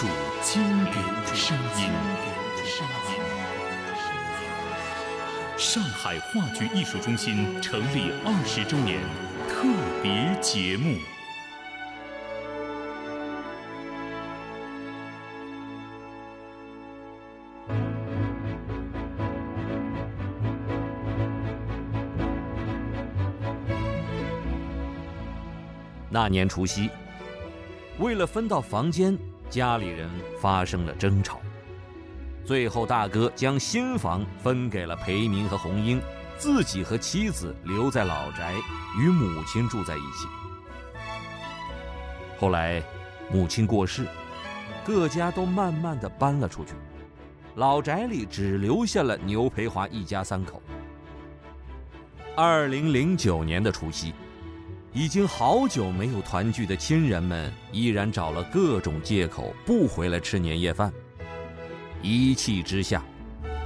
[0.00, 0.06] 主
[0.40, 0.94] 经典
[1.26, 1.90] 的声音。
[5.58, 8.98] 上海话剧艺术中心成立二十周年
[9.46, 9.68] 特
[10.02, 10.96] 别节目。
[26.08, 26.88] 那年除夕，
[27.98, 29.16] 为了分到房间，
[29.50, 30.08] 家里人
[30.40, 31.40] 发生了争吵。
[32.44, 36.00] 最后，大哥将新房分给了裴明和红英，
[36.38, 38.54] 自己和妻子留在老宅，
[38.98, 40.26] 与母亲住在一起。
[42.38, 42.82] 后来，
[43.30, 44.06] 母亲过世，
[44.84, 46.72] 各家都慢慢的搬了出去，
[47.56, 50.62] 老宅里只留下了牛培华一家三口。
[52.36, 54.14] 二零零九年的除夕。
[54.92, 60.92] 已经好久没有团聚的亲人们，依然找了各种借口不回来吃年夜饭。
[62.02, 63.00] 一气之下，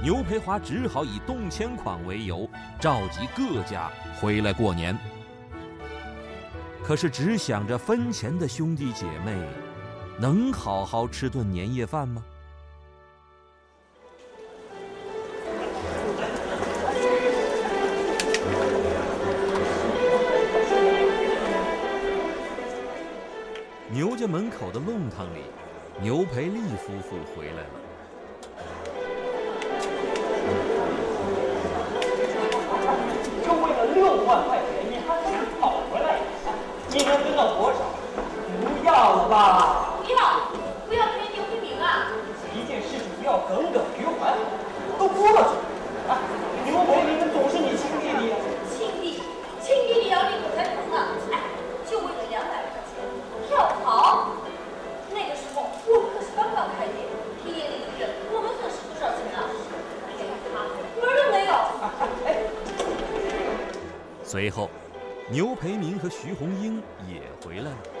[0.03, 2.47] 牛培华只好以动迁款为由，
[2.79, 4.95] 召集各家回来过年。
[6.83, 9.35] 可是，只想着分钱的兄弟姐妹，
[10.19, 12.23] 能好好吃顿年夜饭吗？
[23.95, 25.39] 牛家门口的弄堂里，
[26.01, 27.69] 牛培利夫妇回来了。
[33.41, 36.19] 就为了六万块钱，你还想跑回来？
[36.89, 37.79] 你能分到多少？
[38.59, 39.95] 不要了吧？
[40.03, 40.17] 不要，
[40.89, 42.11] 不要赔牛培明啊！
[42.53, 43.81] 一件事情不要耿耿
[65.55, 67.94] 培明和徐红英也回来了。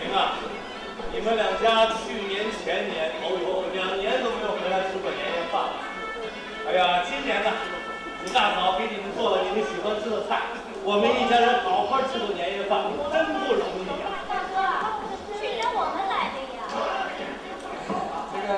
[0.00, 0.32] 明啊，
[1.12, 5.76] 你们两家去年、前年，哦呦，两年都没有回来吃过年夜饭了。
[6.64, 7.52] 哎呀，今年呢，
[8.24, 14.56] 你大嫂给你们做了你们喜欢吃的菜，我们一家人好好吃顿年夜饭，真不容易呀、大哥，
[15.36, 16.64] 去年我们来的呀。
[18.32, 18.48] 这个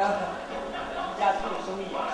[1.10, 2.11] 一家亲的生意啊，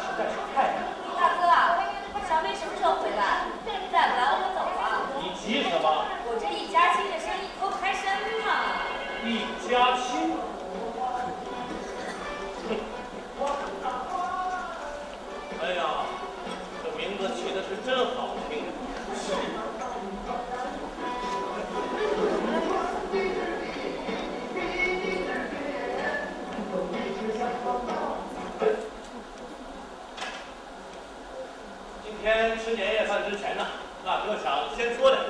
[32.28, 33.66] 天吃年夜饭之前呢，
[34.04, 35.22] 大哥想先说两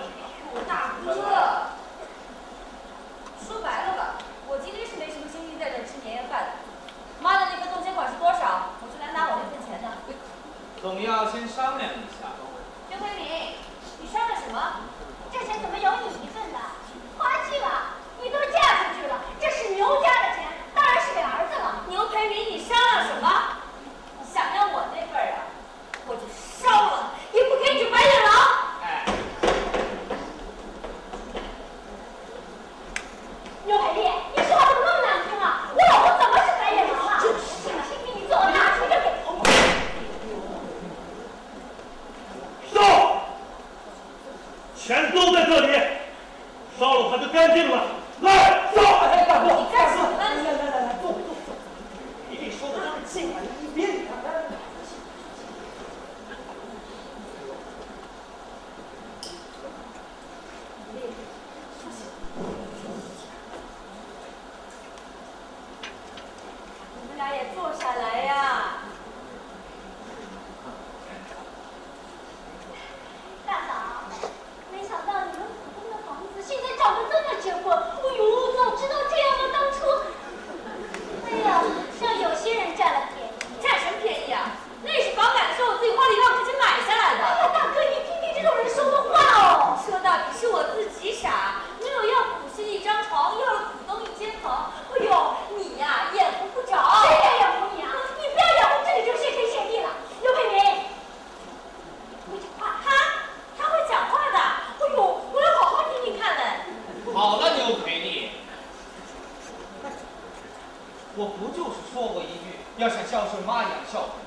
[111.99, 114.23] 说过一句要像孝顺妈一样孝顺。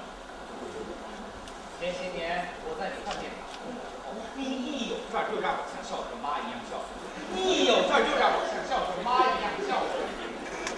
[1.79, 7.00] 前些年我在你饭店打工的时候，你一有事儿就让我像孝顺妈一样孝顺，
[7.31, 10.03] 一有事儿就让我像孝顺妈一样孝顺。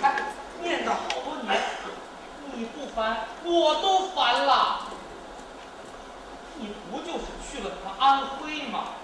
[0.03, 0.05] 哎，
[0.61, 1.59] 念叨好多年，
[2.53, 4.85] 你不烦我都烦了。
[6.59, 9.01] 你不就是去了趟安徽吗？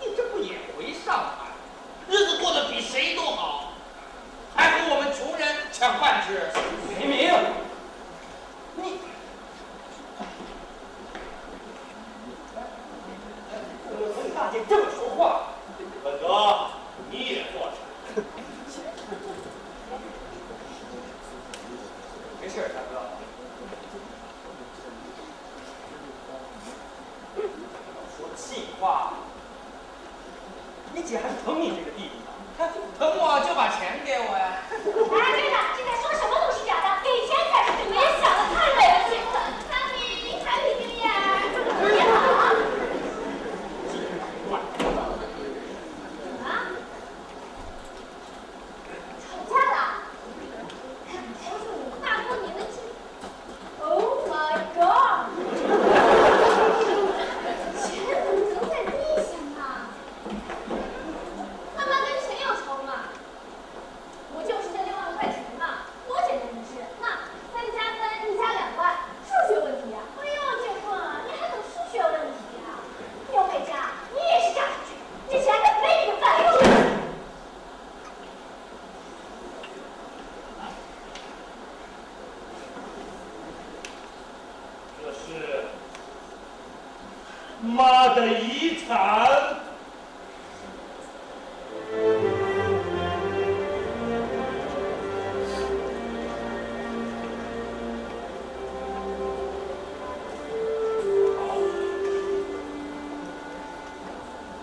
[0.00, 1.54] 你这不也回上海，
[2.08, 3.74] 日子过得比谁都好，
[4.56, 5.63] 还和我们穷人。
[5.76, 6.52] 抢饭吃，
[7.00, 7.34] 没名。
[8.76, 9.00] 你，
[13.90, 15.48] 怎么跟大姐这么说话？
[16.04, 16.68] 本哥，
[17.10, 18.22] 你也坐着。
[22.40, 23.00] 没事，大哥。
[28.16, 29.14] 说气话，
[30.94, 31.93] 你姐还是疼你这个。
[88.86, 88.94] 伞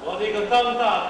[0.03, 1.00] 我这个张大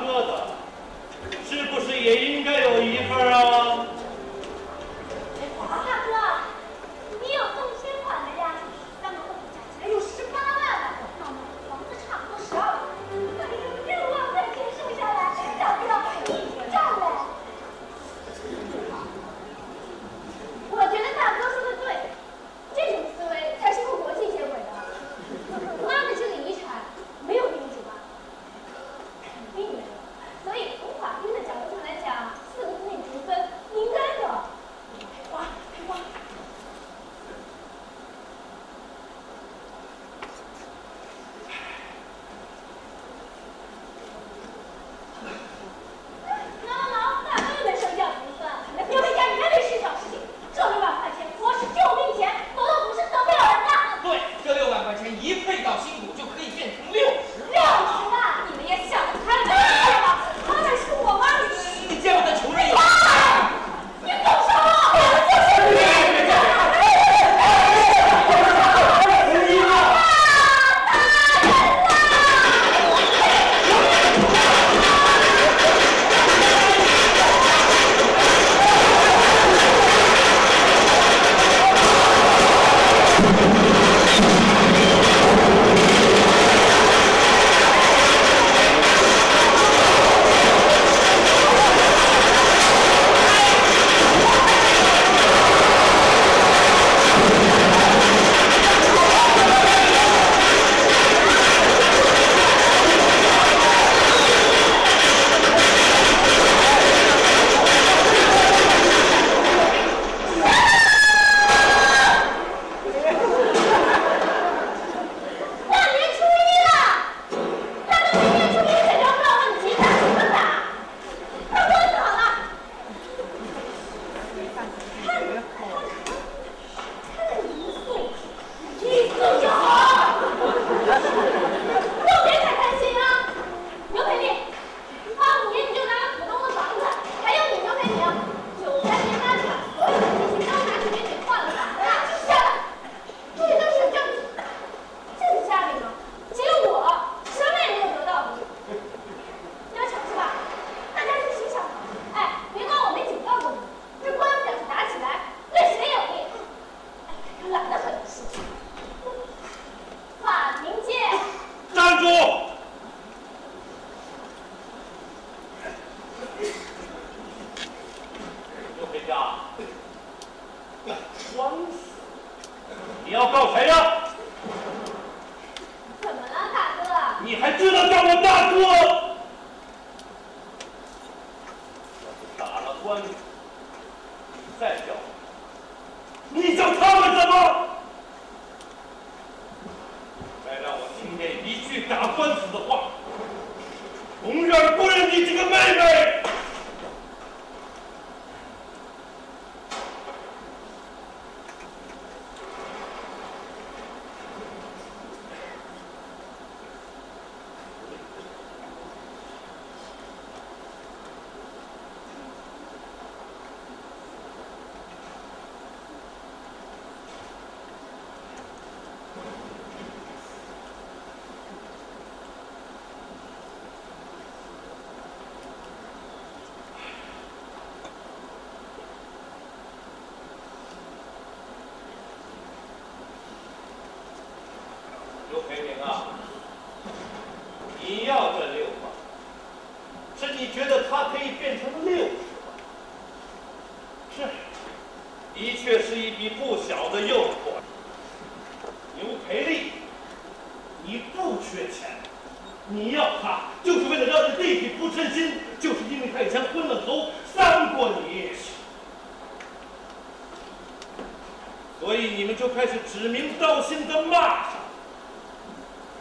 [263.21, 264.53] 你倒兴的骂声，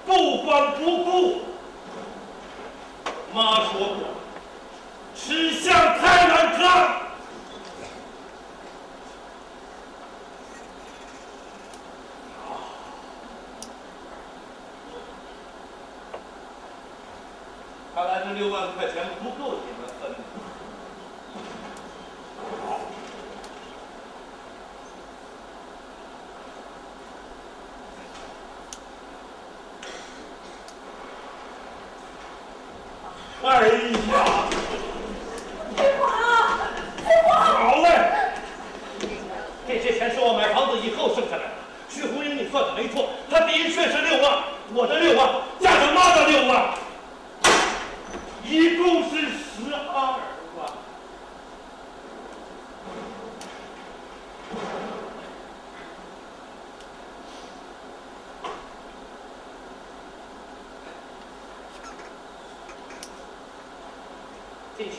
[0.06, 1.42] 不管不顾。
[3.34, 3.96] 妈说过，
[5.14, 7.09] 吃相太难看。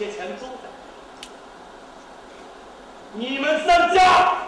[0.02, 0.70] 借钱租的。
[3.14, 4.41] 你们三家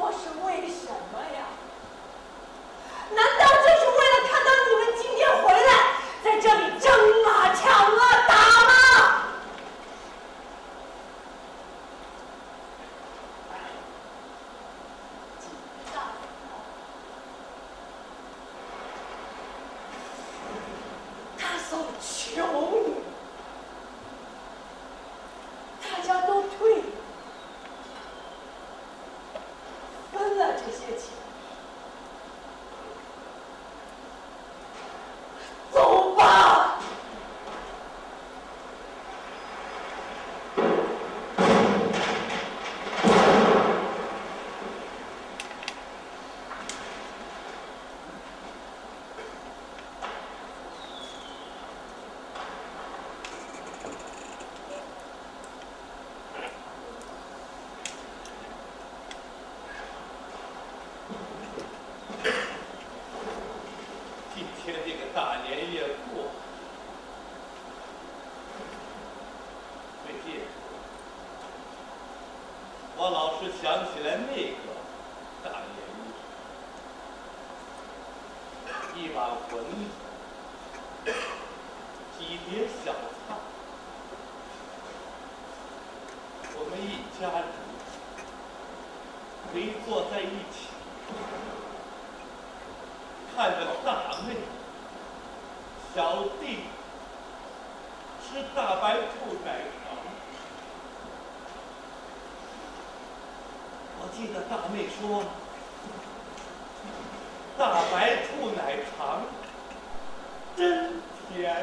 [0.00, 1.37] 我是为什么呀？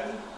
[0.06, 0.35] Latin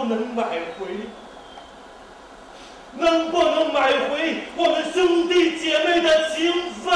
[0.00, 0.44] 不能买
[0.78, 0.86] 回？
[2.98, 6.92] 能不能买回我们兄弟姐妹的情分？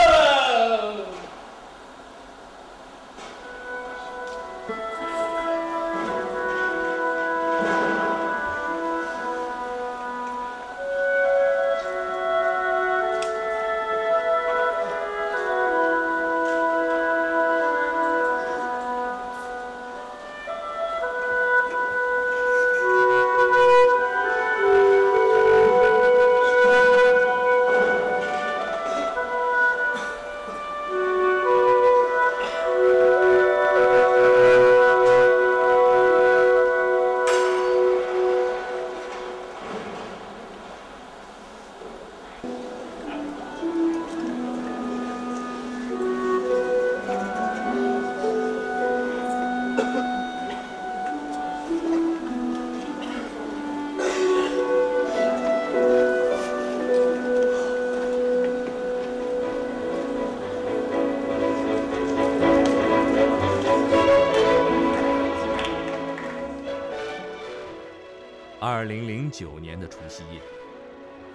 [68.85, 70.39] 二零零九年的除夕夜，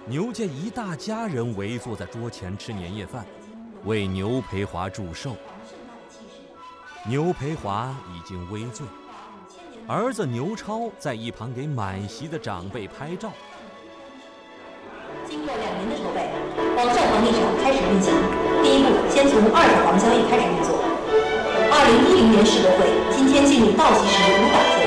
[0.06, 3.26] 牛家一大家人围坐在桌前吃年夜饭，
[3.86, 5.34] 为牛培华祝寿。
[7.08, 8.86] 牛培华已经微醉，
[9.88, 13.32] 儿子牛超在一旁给满席的长辈拍照。
[15.28, 16.30] 经过两年的筹备，
[16.76, 18.14] 网上房地产开始运行。
[18.62, 20.78] 第一步，先从二手房交易开始运作。
[21.72, 24.86] 二零一零年世博会今天进入倒计时五百天，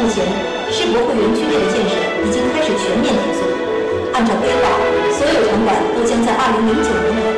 [0.00, 0.24] 目前
[0.70, 3.40] 世博会园区内的建设已经开始全面提速。
[4.14, 4.62] 按照规划，
[5.12, 7.33] 所有场馆都将在二零零九年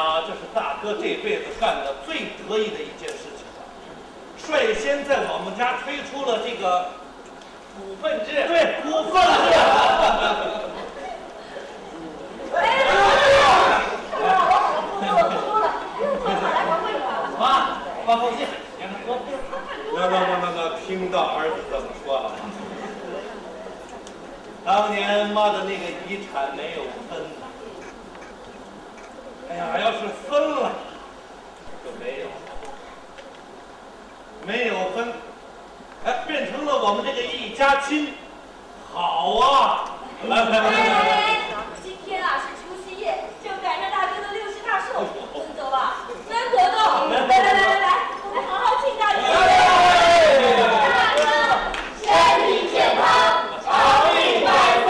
[0.00, 3.60] 呀，这是大哥这辈子干的最得意的一件事情了，
[4.48, 6.86] 率先在我们家推出了这个
[7.76, 8.32] 股份制。
[8.48, 9.28] 对，股份制。
[17.38, 18.46] 妈，放放心，
[19.94, 22.32] 那那那那那，听到儿子怎么说了？
[24.62, 27.39] 当年妈的那个遗产没有分呐。
[29.50, 30.70] 哎呀，要是分了，
[31.84, 32.26] 就没有，
[34.46, 35.12] 没有分，
[36.04, 38.14] 哎，变成了我们这个一家亲，
[38.92, 39.90] 好啊！
[40.28, 40.70] 来来来来来。
[40.70, 41.40] 哎，
[41.82, 47.88] 今天啊是除夕夜，正赶上大哥的六十大寿， 孙走啊，孙活动，来来来来来，
[48.22, 49.18] 我们好好庆大哥。
[50.86, 51.26] 大哥，
[51.98, 52.06] 身
[52.46, 53.02] 体健康，
[53.66, 53.66] 长
[54.14, 54.48] 命百
[54.84, 54.88] 岁。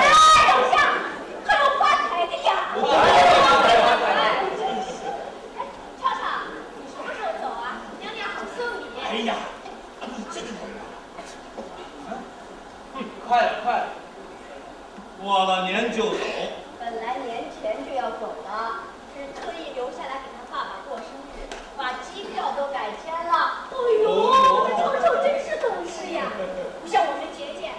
[0.48, 0.76] 等一下，
[1.44, 2.48] 还有发财的呀！
[5.58, 5.60] 哎，
[6.00, 6.22] 畅畅，
[6.78, 7.82] 你什么时候走啊？
[8.00, 8.82] 娘娘好送你。
[9.02, 9.34] 哎呀，
[10.32, 10.46] 这个，
[12.94, 13.86] 嗯，快了快了。
[15.22, 16.20] 过了年就走，
[16.78, 18.84] 本来年前就要走的，
[19.16, 23.64] 是特意留下来给他爸爸过生日，把机票都改签了。
[23.72, 26.28] 哎呦，我们臭臭真是懂事呀，
[26.82, 27.72] 不像我们节俭，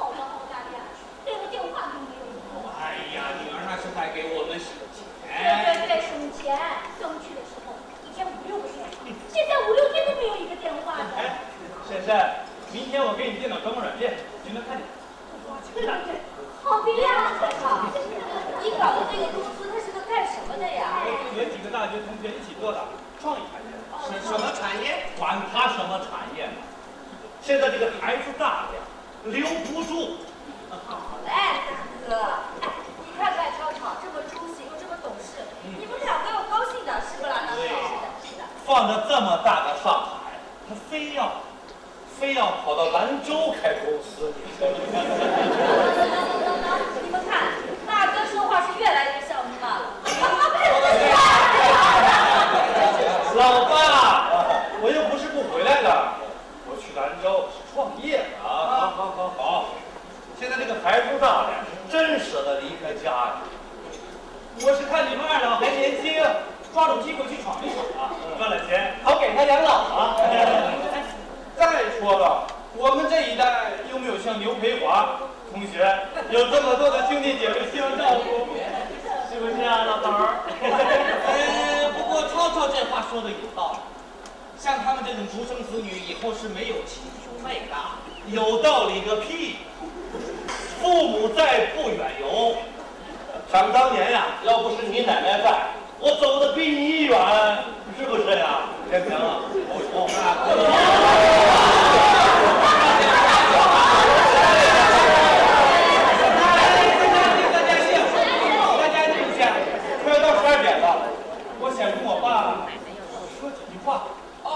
[0.00, 2.56] 跑到澳大利亚去，连个电话都没有一个。
[2.80, 5.04] 哎呀，女儿那是在给我们省钱。
[5.28, 6.56] 对对对，省钱。
[6.96, 8.96] 刚去的时候一天五六个电话，
[9.28, 11.20] 现在五六天都没有一个电话的。
[11.20, 11.44] 哎，
[11.84, 12.16] 婶婶，
[12.72, 14.16] 明天我给你电脑装个软件，
[14.48, 14.88] 你们看点。
[15.74, 16.16] 对对对，
[16.64, 17.30] 好的呀，
[17.62, 17.86] 好，
[18.62, 21.04] 你搞的这个公司它是个干什么的呀？
[21.06, 22.82] 我几个大学同学一起做的
[23.20, 23.70] 创意产业。
[24.02, 25.06] 什什么产业？
[25.18, 26.58] 管他什么产业呢？
[27.42, 28.84] 现在这孩子大了呀，
[29.24, 30.18] 留不住。
[30.68, 31.32] 好嘞，
[31.64, 31.72] 大
[32.06, 32.20] 哥，
[32.60, 32.68] 哎，
[33.00, 38.44] 你看看超超这么出息又这么懂事，你们两个要高兴的，是不对是的，是的。
[38.66, 40.36] 放着这么大的上海，
[40.68, 41.32] 他非要
[42.20, 45.00] 非要跑到兰州开公司，你说你看
[47.02, 47.40] 你们看，
[47.86, 49.96] 大哥说话是越来越像妈了。
[53.34, 53.72] 老爸，
[54.82, 55.88] 我又不是不回来的，
[56.68, 59.64] 我去兰州是创业啊，好好好好，
[60.36, 61.50] 现在这个孩子大了，
[61.88, 63.34] 真舍得离开家呀。
[64.62, 66.20] 我是看你们二老还年轻，
[66.74, 68.94] 抓住机会去闯一闯啊，赚了钱。
[69.04, 70.16] 好给他养老啊。
[71.54, 75.10] 再说了，我们这一代又没有像牛培华
[75.52, 75.86] 同学
[76.30, 78.58] 有这么多的兄弟姐妹相照顾，
[79.30, 80.34] 是不是啊，老头儿？
[80.66, 83.78] 呃， 不过超超这话说的有道理，
[84.58, 87.76] 像他们这种独生子女，以后是没有亲兄妹的。
[88.26, 89.58] 有道理个屁！
[90.80, 92.56] 父母在不远游，
[93.50, 95.68] 想当年呀，要不是你奶奶在，
[96.00, 97.18] 我走的比你远，
[97.98, 98.60] 是不是呀？
[98.90, 99.40] 天平啊，
[99.94, 100.06] 哦
[107.50, 107.88] 大家静，
[108.78, 109.40] 大家静下，
[110.04, 110.84] 快要到十二点了，
[111.60, 112.66] 我想跟我爸
[113.40, 114.04] 说几句话。
[114.44, 114.48] 哦，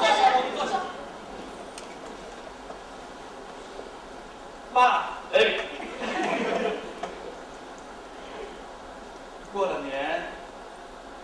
[0.00, 0.72] 坐下，我们坐下。
[4.74, 5.36] 爸，哎，
[9.52, 10.22] 过了年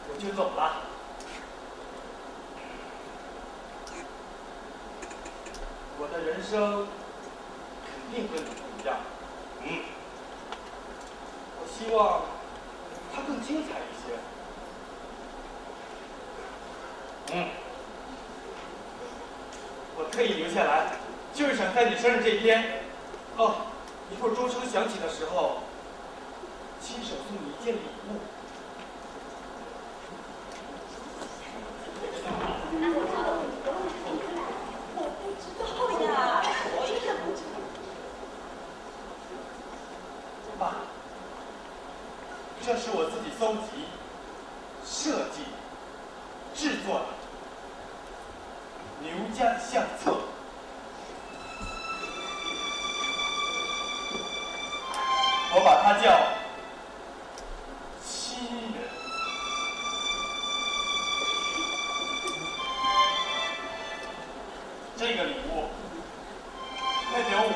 [0.09, 0.77] 我就走了。
[5.99, 6.87] 我的人生
[7.85, 8.97] 肯定跟你不一样，
[9.63, 9.81] 嗯，
[11.59, 12.23] 我希望
[13.15, 14.15] 它更精彩一些。
[17.33, 17.49] 嗯，
[19.97, 20.93] 我特意留下来，
[21.33, 22.83] 就是想在你生日这天，
[23.37, 23.57] 哦，
[24.13, 25.63] 一会儿钟声响起的时候，
[26.81, 27.81] 亲手送你一件礼
[28.11, 28.21] 物。
[34.97, 36.13] 我不知道呀，
[36.77, 37.55] 我也不知道。
[40.59, 40.63] 爸，
[42.75, 43.87] 这是我自己搜集、
[44.85, 45.45] 设计、
[46.57, 47.07] 制作的
[49.01, 50.19] 牛家相册。
[55.55, 56.19] 我把它叫
[58.05, 58.41] 亲
[58.75, 58.83] 人。
[64.97, 65.69] 这个礼物
[67.13, 67.55] 代表我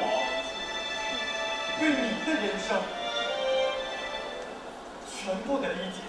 [1.81, 3.08] 对你的人生
[5.29, 6.01] 全部的理解。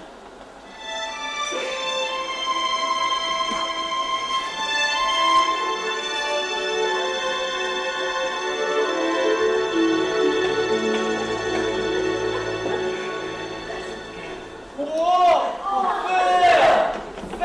[14.78, 14.82] 五、
[16.08, 16.10] 四、
[17.38, 17.44] 三、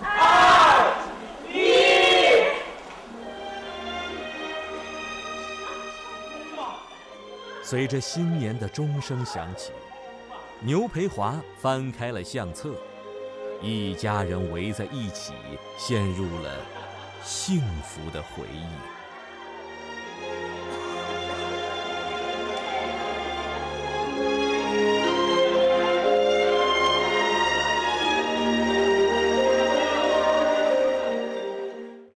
[0.00, 0.14] 二、
[1.48, 1.50] 一。
[7.64, 9.72] 随着新年的钟声响起，
[10.64, 12.76] 牛培华翻开了相册，
[13.60, 15.32] 一家人围在一起，
[15.76, 16.56] 陷入了
[17.24, 18.91] 幸福的回忆。